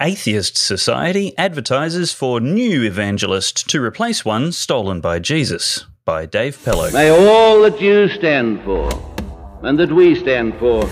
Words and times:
Atheist 0.00 0.56
Society 0.56 1.38
advertises 1.38 2.12
for 2.12 2.40
new 2.40 2.82
evangelist 2.82 3.68
to 3.70 3.80
replace 3.80 4.24
one 4.24 4.50
stolen 4.50 5.00
by 5.00 5.20
Jesus 5.20 5.86
by 6.04 6.26
Dave 6.26 6.60
Pellowe. 6.64 6.90
May 6.92 7.10
all 7.10 7.62
that 7.62 7.80
you 7.80 8.08
stand 8.08 8.60
for 8.64 8.90
and 9.62 9.78
that 9.78 9.92
we 9.92 10.16
stand 10.16 10.58
for 10.58 10.90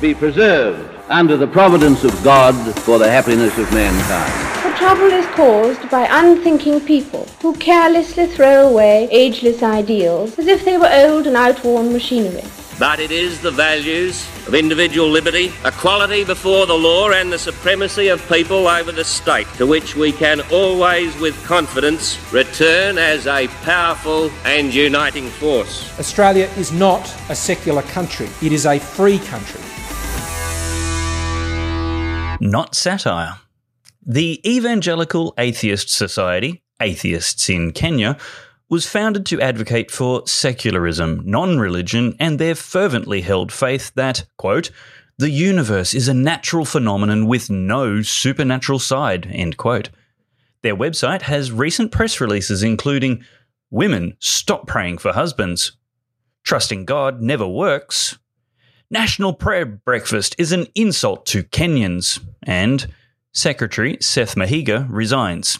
be 0.00 0.14
preserved 0.14 0.98
under 1.10 1.36
the 1.36 1.46
providence 1.46 2.04
of 2.04 2.24
God 2.24 2.54
for 2.78 2.98
the 2.98 3.10
happiness 3.10 3.58
of 3.58 3.70
mankind. 3.70 4.64
The 4.72 4.78
trouble 4.78 5.12
is 5.12 5.26
caused 5.26 5.90
by 5.90 6.08
unthinking 6.10 6.80
people 6.80 7.26
who 7.42 7.54
carelessly 7.56 8.28
throw 8.28 8.66
away 8.66 9.10
ageless 9.10 9.62
ideals 9.62 10.38
as 10.38 10.46
if 10.46 10.64
they 10.64 10.78
were 10.78 10.90
old 10.90 11.26
and 11.26 11.36
outworn 11.36 11.92
machinery. 11.92 12.44
But 12.78 13.00
it 13.00 13.10
is 13.10 13.40
the 13.40 13.50
values 13.50 14.24
of 14.46 14.54
individual 14.54 15.08
liberty, 15.08 15.52
equality 15.64 16.22
before 16.24 16.64
the 16.64 16.74
law, 16.74 17.10
and 17.10 17.32
the 17.32 17.38
supremacy 17.38 18.06
of 18.06 18.26
people 18.28 18.68
over 18.68 18.92
the 18.92 19.04
state 19.04 19.48
to 19.56 19.66
which 19.66 19.96
we 19.96 20.12
can 20.12 20.40
always, 20.52 21.16
with 21.18 21.34
confidence, 21.44 22.16
return 22.32 22.96
as 22.96 23.26
a 23.26 23.48
powerful 23.64 24.30
and 24.44 24.72
uniting 24.72 25.28
force. 25.28 25.98
Australia 25.98 26.48
is 26.56 26.70
not 26.70 27.12
a 27.28 27.34
secular 27.34 27.82
country, 27.82 28.28
it 28.42 28.52
is 28.52 28.64
a 28.64 28.78
free 28.78 29.18
country. 29.18 29.60
Not 32.40 32.76
satire. 32.76 33.40
The 34.06 34.40
Evangelical 34.48 35.34
Atheist 35.36 35.90
Society, 35.90 36.62
Atheists 36.80 37.50
in 37.50 37.72
Kenya, 37.72 38.16
was 38.68 38.86
founded 38.86 39.24
to 39.26 39.40
advocate 39.40 39.90
for 39.90 40.26
secularism, 40.26 41.22
non 41.24 41.58
religion, 41.58 42.14
and 42.20 42.38
their 42.38 42.54
fervently 42.54 43.22
held 43.22 43.52
faith 43.52 43.92
that, 43.94 44.24
quote, 44.36 44.70
the 45.16 45.30
universe 45.30 45.94
is 45.94 46.06
a 46.06 46.14
natural 46.14 46.64
phenomenon 46.64 47.26
with 47.26 47.50
no 47.50 48.02
supernatural 48.02 48.78
side, 48.78 49.26
end 49.32 49.56
quote. 49.56 49.90
Their 50.62 50.76
website 50.76 51.22
has 51.22 51.50
recent 51.50 51.90
press 51.90 52.20
releases 52.20 52.62
including 52.62 53.24
Women, 53.70 54.16
stop 54.18 54.66
praying 54.66 54.98
for 54.98 55.12
husbands. 55.12 55.72
Trusting 56.42 56.86
God 56.86 57.20
never 57.20 57.46
works. 57.46 58.18
National 58.90 59.34
Prayer 59.34 59.66
Breakfast 59.66 60.34
is 60.38 60.52
an 60.52 60.66
insult 60.74 61.26
to 61.26 61.42
Kenyans. 61.42 62.24
And 62.42 62.86
Secretary 63.32 63.98
Seth 64.00 64.36
Mahiga 64.36 64.86
resigns. 64.88 65.58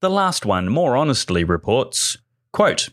The 0.00 0.08
last 0.08 0.46
one 0.46 0.70
more 0.70 0.96
honestly 0.96 1.44
reports, 1.44 2.16
quote, 2.54 2.88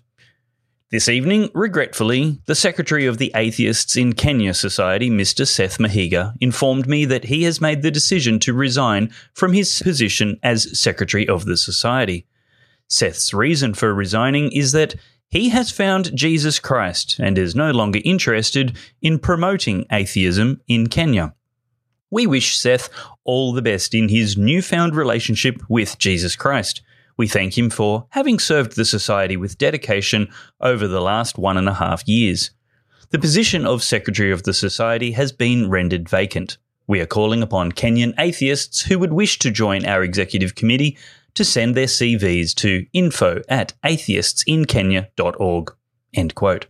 this 0.92 1.08
evening, 1.08 1.50
regretfully, 1.54 2.42
the 2.48 2.56
Secretary 2.56 3.06
of 3.06 3.18
the 3.18 3.32
Atheists 3.34 3.96
in 3.96 4.12
Kenya 4.12 4.54
Society, 4.54 5.10
Mr. 5.10 5.48
Seth 5.48 5.78
Mahiga, 5.78 6.34
informed 6.42 6.86
me 6.86 7.06
that 7.06 7.24
he 7.24 7.44
has 7.44 7.62
made 7.62 7.82
the 7.82 7.92
decision 7.92 8.40
to 8.40 8.54
resign 8.54 9.10
from 9.34 9.54
his 9.54 9.82
position 9.82 10.38
as 10.44 10.78
Secretary 10.78 11.26
of 11.26 11.46
the 11.46 11.56
Society. 11.56 12.28
Seth's 12.90 13.34
reason 13.34 13.74
for 13.74 13.94
resigning 13.94 14.52
is 14.52 14.74
that 14.74 14.96
he 15.30 15.48
has 15.48 15.72
found 15.72 16.14
Jesus 16.14 16.60
Christ 16.60 17.20
and 17.20 17.38
is 17.38 17.56
no 17.56 17.72
longer 17.72 18.02
interested 18.04 18.76
in 19.02 19.18
promoting 19.18 19.86
atheism 19.94 20.60
in 20.68 20.88
Kenya. 20.88 21.34
We 22.12 22.28
wish 22.28 22.58
Seth 22.58 22.90
all 23.24 23.54
the 23.54 23.62
best 23.62 23.94
in 23.94 24.10
his 24.10 24.36
newfound 24.36 24.94
relationship 24.94 25.62
with 25.70 25.98
Jesus 26.00 26.36
Christ. 26.36 26.82
We 27.18 27.28
thank 27.28 27.58
him 27.58 27.72
for 27.72 28.06
having 28.12 28.38
served 28.38 28.76
the 28.76 28.86
Society 28.86 29.36
with 29.36 29.58
dedication 29.58 30.30
over 30.62 30.88
the 30.88 31.02
last 31.02 31.38
one 31.40 31.58
and 31.58 31.68
a 31.68 31.74
half 31.74 32.08
years. 32.08 32.52
The 33.10 33.20
position 33.20 33.66
of 33.66 33.84
Secretary 33.84 34.32
of 34.32 34.44
the 34.44 34.54
Society 34.54 35.14
has 35.14 35.32
been 35.32 35.70
rendered 35.70 36.08
vacant. 36.08 36.58
We 36.86 37.02
are 37.02 37.08
calling 37.08 37.42
upon 37.42 37.72
Kenyan 37.72 38.14
atheists 38.20 38.84
who 38.84 39.00
would 39.00 39.14
wish 39.14 39.40
to 39.40 39.50
join 39.50 39.86
our 39.86 40.04
executive 40.04 40.54
committee 40.56 40.98
to 41.34 41.44
send 41.44 41.76
their 41.76 41.88
CVs 41.88 42.54
to 42.56 42.86
info 42.94 43.42
at 43.50 43.74
atheistinkenya.org. 43.84 45.76
End 46.14 46.36
quote. 46.36 46.68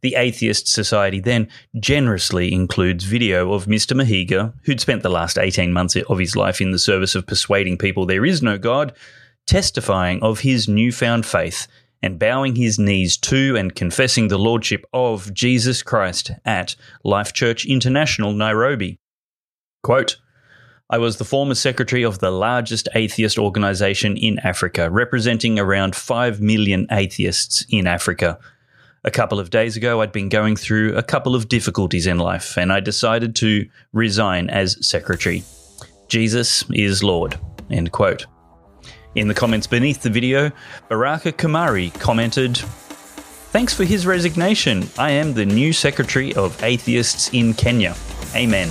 The 0.00 0.14
Atheist 0.14 0.66
Society 0.66 1.20
then 1.20 1.48
generously 1.78 2.52
includes 2.52 3.04
video 3.04 3.52
of 3.52 3.66
Mr. 3.66 3.96
Mahiga, 3.96 4.52
who'd 4.64 4.80
spent 4.80 5.02
the 5.02 5.08
last 5.08 5.38
18 5.38 5.72
months 5.72 5.96
of 5.96 6.18
his 6.18 6.36
life 6.36 6.60
in 6.60 6.72
the 6.72 6.78
service 6.78 7.14
of 7.14 7.26
persuading 7.26 7.78
people 7.78 8.06
there 8.06 8.24
is 8.24 8.42
no 8.42 8.58
God, 8.58 8.92
testifying 9.46 10.22
of 10.22 10.40
his 10.40 10.68
newfound 10.68 11.24
faith 11.24 11.66
and 12.02 12.18
bowing 12.18 12.56
his 12.56 12.78
knees 12.78 13.16
to 13.16 13.56
and 13.56 13.74
confessing 13.74 14.28
the 14.28 14.38
lordship 14.38 14.84
of 14.92 15.32
Jesus 15.32 15.82
Christ 15.82 16.30
at 16.44 16.76
Life 17.04 17.32
Church 17.32 17.64
International, 17.64 18.32
Nairobi. 18.32 18.98
Quote, 19.82 20.16
I 20.88 20.98
was 20.98 21.16
the 21.16 21.24
former 21.24 21.56
secretary 21.56 22.04
of 22.04 22.20
the 22.20 22.30
largest 22.30 22.88
atheist 22.94 23.38
organization 23.38 24.16
in 24.16 24.38
Africa, 24.40 24.88
representing 24.88 25.58
around 25.58 25.96
5 25.96 26.40
million 26.40 26.86
atheists 26.92 27.64
in 27.68 27.88
Africa. 27.88 28.38
A 29.02 29.10
couple 29.10 29.40
of 29.40 29.50
days 29.50 29.76
ago, 29.76 30.00
I'd 30.00 30.12
been 30.12 30.28
going 30.28 30.54
through 30.54 30.96
a 30.96 31.02
couple 31.02 31.34
of 31.34 31.48
difficulties 31.48 32.06
in 32.06 32.18
life, 32.18 32.56
and 32.56 32.72
I 32.72 32.78
decided 32.78 33.34
to 33.36 33.68
resign 33.92 34.48
as 34.48 34.76
secretary. 34.86 35.42
Jesus 36.08 36.64
is 36.70 37.02
Lord. 37.02 37.36
End 37.68 37.90
quote. 37.90 38.26
In 39.16 39.28
the 39.28 39.34
comments 39.34 39.66
beneath 39.66 40.02
the 40.02 40.10
video, 40.10 40.52
Baraka 40.90 41.32
Kamari 41.32 41.92
commented, 41.98 42.58
Thanks 42.58 43.72
for 43.72 43.84
his 43.84 44.06
resignation. 44.06 44.90
I 44.98 45.12
am 45.12 45.32
the 45.32 45.46
new 45.46 45.72
Secretary 45.72 46.34
of 46.34 46.62
Atheists 46.62 47.30
in 47.32 47.54
Kenya. 47.54 47.96
Amen. 48.34 48.68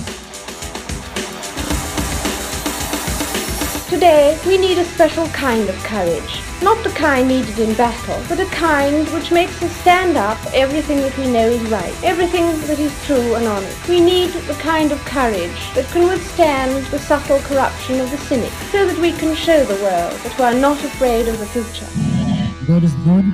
Today, 3.88 4.36
we 4.44 4.58
need 4.58 4.78
a 4.78 4.84
special 4.84 5.28
kind 5.28 5.68
of 5.68 5.76
courage. 5.84 6.42
Not 6.60 6.82
the 6.82 6.90
kind 6.90 7.28
needed 7.28 7.56
in 7.60 7.72
battle, 7.76 8.20
but 8.28 8.40
a 8.40 8.46
kind 8.46 9.06
which 9.10 9.30
makes 9.30 9.62
us 9.62 9.70
stand 9.76 10.16
up 10.16 10.36
for 10.38 10.50
everything 10.54 10.96
that 11.02 11.16
we 11.16 11.30
know 11.30 11.46
is 11.46 11.62
right, 11.70 11.94
everything 12.02 12.46
that 12.66 12.80
is 12.80 12.92
true 13.06 13.34
and 13.36 13.46
honest. 13.46 13.88
We 13.88 14.00
need 14.00 14.30
the 14.50 14.54
kind 14.54 14.90
of 14.90 14.98
courage 15.04 15.72
that 15.76 15.86
can 15.92 16.08
withstand 16.08 16.84
the 16.86 16.98
subtle 16.98 17.38
corruption 17.42 18.00
of 18.00 18.10
the 18.10 18.18
cynic, 18.18 18.50
so 18.72 18.86
that 18.86 18.98
we 18.98 19.12
can 19.12 19.36
show 19.36 19.64
the 19.64 19.80
world 19.80 20.12
that 20.24 20.36
we 20.36 20.44
are 20.44 20.54
not 20.54 20.82
afraid 20.82 21.28
of 21.28 21.38
the 21.38 21.46
future. 21.46 21.86
God 22.66 22.82
is 22.82 22.94
good 23.06 23.24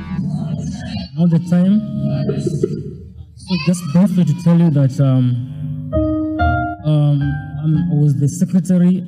all 1.19 1.28
the 1.28 1.40
time. 1.48 1.80
So 3.36 3.56
just 3.64 3.82
briefly 3.94 4.26
to 4.26 4.34
tell 4.44 4.58
you 4.58 4.69
that 4.69 5.00
um, 5.00 5.92
um, 6.84 7.22
I 7.64 7.94
was 7.94 8.16
the 8.16 8.28
secretary, 8.28 9.02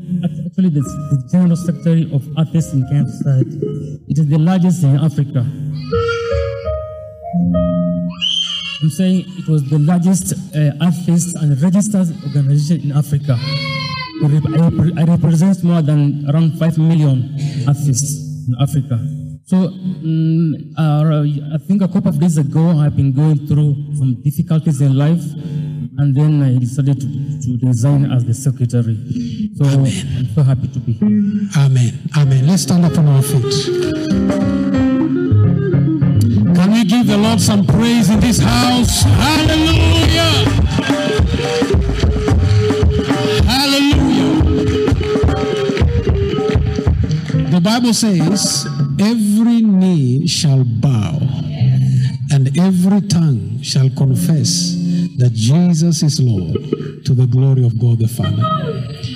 actually 0.55 0.71
the, 0.71 0.83
the 1.11 1.29
general 1.33 1.57
secretary 1.57 2.09
of 2.15 2.23
Atheists 2.39 2.73
in 2.75 2.87
Society. 3.09 3.59
It 4.07 4.19
is 4.19 4.29
the 4.29 4.39
largest 4.39 4.85
in 4.85 4.97
Africa. 5.03 5.41
I'm 8.81 8.91
saying 8.91 9.25
it 9.27 9.49
was 9.49 9.69
the 9.69 9.81
largest 9.81 10.33
uh, 10.55 10.87
atheist 10.87 11.35
and 11.43 11.61
registered 11.61 12.07
organization 12.23 12.91
in 12.91 12.97
Africa. 12.97 13.37
I, 13.37 15.05
represent 15.05 15.65
more 15.65 15.83
than 15.83 16.31
around 16.31 16.57
5 16.57 16.79
million 16.79 17.35
atheists 17.69 18.47
in 18.47 18.55
Africa. 18.61 19.01
So 19.47 19.57
um, 19.57 20.55
uh, 20.79 21.25
I 21.55 21.59
think 21.67 21.83
a 21.83 21.89
couple 21.89 22.11
of 22.11 22.21
days 22.21 22.39
ago, 22.39 22.79
I've 22.79 22.95
been 22.95 23.13
going 23.13 23.45
through 23.49 23.75
some 23.99 24.23
difficulties 24.23 24.81
in 24.81 24.97
life 24.97 25.25
and 25.99 26.15
then 26.15 26.43
I 26.43 26.59
decided 26.59 27.01
to, 27.01 27.07
to 27.07 27.67
resign 27.67 28.11
as 28.11 28.25
the 28.25 28.35
secretary. 28.35 28.97
So 29.57 29.65
Amen. 29.67 30.17
I'm 30.19 30.27
so 30.35 30.43
happy 30.43 30.67
to 30.67 30.81
be 30.81 30.93
here. 30.95 31.09
Amen. 31.57 32.11
Amen. 32.17 32.47
Let's 32.49 32.65
stand 32.65 32.85
up 32.85 32.99
on 32.99 33.07
our 33.07 33.23
feet. 33.23 33.55
Can 36.57 36.73
we 36.73 36.85
give 36.85 37.07
the 37.07 37.17
Lord 37.17 37.41
some 37.41 37.65
praise 37.65 38.11
in 38.11 38.19
this 38.19 38.41
house? 38.41 39.03
Hallelujah. 39.05 40.51
Hallelujah. 43.47 44.43
The 47.51 47.61
Bible 47.63 47.95
says, 47.95 48.67
every 48.99 49.63
knee 49.63 50.27
shall 50.27 50.65
bow 50.65 51.21
and 52.33 52.59
every 52.59 53.03
tongue 53.03 53.63
shall 53.63 53.89
confess 53.91 54.75
that 55.19 55.31
Jesus 55.33 56.03
is 56.03 56.19
Lord 56.21 56.55
to 57.05 57.15
the 57.15 57.29
glory 57.31 57.65
of 57.65 57.79
God 57.79 58.01
the 58.01 58.09
Father. 58.09 59.14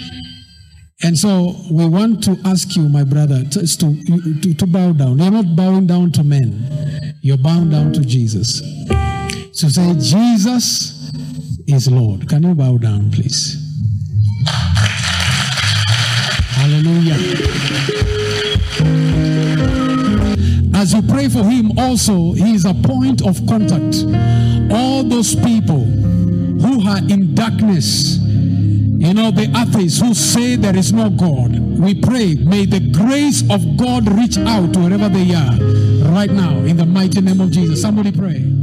And 1.02 1.16
so 1.16 1.54
we 1.70 1.86
want 1.86 2.24
to 2.24 2.36
ask 2.44 2.74
you, 2.74 2.88
my 2.88 3.04
brother, 3.04 3.44
to, 3.44 3.78
to, 3.78 4.54
to, 4.54 4.66
bow 4.66 4.92
down. 4.92 5.18
You're 5.18 5.30
not 5.30 5.54
bowing 5.54 5.86
down 5.86 6.10
to 6.12 6.24
men, 6.24 7.14
you're 7.20 7.38
bowing 7.38 7.70
down 7.70 7.92
to 7.92 8.00
Jesus. 8.00 8.62
So 9.52 9.68
say, 9.68 9.94
Jesus 10.00 11.12
is 11.68 11.88
Lord. 11.88 12.28
Can 12.28 12.42
you 12.42 12.54
bow 12.54 12.78
down, 12.78 13.12
please? 13.12 13.64
Hallelujah. 16.50 17.14
As 20.74 20.92
you 20.92 21.02
pray 21.02 21.28
for 21.28 21.44
him, 21.44 21.78
also, 21.78 22.32
he 22.32 22.54
is 22.54 22.64
a 22.64 22.74
point 22.74 23.24
of 23.24 23.40
contact. 23.46 24.04
All 24.72 25.04
those 25.04 25.36
people 25.36 25.84
who 25.84 26.88
are 26.88 26.98
in 26.98 27.34
darkness, 27.36 28.18
You 28.98 29.14
know, 29.14 29.30
the 29.30 29.44
atheists 29.56 30.00
who 30.00 30.12
say 30.12 30.56
there 30.56 30.76
is 30.76 30.92
no 30.92 31.08
God, 31.08 31.56
we 31.78 31.94
pray, 31.94 32.34
may 32.34 32.66
the 32.66 32.80
grace 32.80 33.42
of 33.48 33.76
God 33.76 34.10
reach 34.12 34.36
out 34.38 34.74
to 34.74 34.80
wherever 34.80 35.08
they 35.08 35.32
are 35.32 35.54
right 36.12 36.30
now 36.30 36.58
in 36.58 36.76
the 36.76 36.84
mighty 36.84 37.20
name 37.20 37.40
of 37.40 37.52
Jesus. 37.52 37.80
Somebody 37.80 38.10
pray. 38.10 38.57